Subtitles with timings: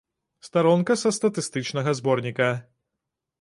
[0.47, 2.49] Старонка са статыстычнага зборніка.